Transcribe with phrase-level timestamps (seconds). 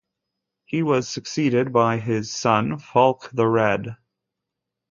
[0.65, 3.97] He was succeeded by his son Fulk the Red.